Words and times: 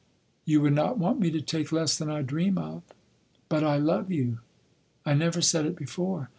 "You 0.45 0.61
would 0.61 0.73
not 0.73 0.97
want 0.97 1.19
me 1.19 1.29
to 1.29 1.41
take 1.41 1.71
less 1.71 1.95
than 1.95 2.09
I 2.09 2.23
dream 2.23 2.57
of?" 2.57 2.81
"But 3.49 3.63
I 3.63 3.77
love 3.77 4.09
you. 4.11 4.39
I 5.05 5.13
never 5.13 5.41
said 5.43 5.67
it 5.67 5.75
before. 5.75 6.29